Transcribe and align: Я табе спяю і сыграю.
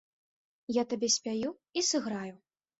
Я 0.77 0.85
табе 0.95 1.11
спяю 1.17 1.53
і 1.77 1.87
сыграю. 1.93 2.35